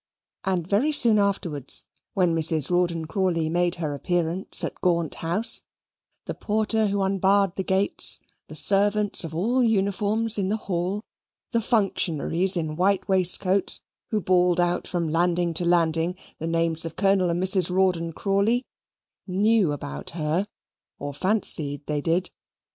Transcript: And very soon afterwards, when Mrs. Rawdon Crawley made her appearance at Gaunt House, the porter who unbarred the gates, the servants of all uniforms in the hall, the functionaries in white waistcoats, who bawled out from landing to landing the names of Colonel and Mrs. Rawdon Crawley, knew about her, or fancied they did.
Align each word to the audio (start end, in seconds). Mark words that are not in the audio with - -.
And 0.45 0.67
very 0.67 0.91
soon 0.91 1.19
afterwards, 1.19 1.85
when 2.15 2.33
Mrs. 2.33 2.71
Rawdon 2.71 3.05
Crawley 3.05 3.49
made 3.51 3.75
her 3.75 3.93
appearance 3.93 4.63
at 4.63 4.81
Gaunt 4.81 5.13
House, 5.13 5.61
the 6.25 6.33
porter 6.33 6.87
who 6.87 7.03
unbarred 7.03 7.55
the 7.55 7.63
gates, 7.63 8.19
the 8.47 8.55
servants 8.55 9.23
of 9.23 9.35
all 9.35 9.63
uniforms 9.63 10.39
in 10.39 10.49
the 10.49 10.57
hall, 10.57 11.03
the 11.51 11.61
functionaries 11.61 12.57
in 12.57 12.75
white 12.77 13.07
waistcoats, 13.07 13.83
who 14.09 14.19
bawled 14.19 14.59
out 14.59 14.87
from 14.87 15.07
landing 15.07 15.53
to 15.53 15.65
landing 15.65 16.15
the 16.39 16.47
names 16.47 16.83
of 16.83 16.95
Colonel 16.95 17.29
and 17.29 17.39
Mrs. 17.43 17.69
Rawdon 17.69 18.11
Crawley, 18.13 18.65
knew 19.27 19.71
about 19.71 20.09
her, 20.17 20.47
or 20.97 21.13
fancied 21.13 21.85
they 21.85 22.01
did. 22.01 22.31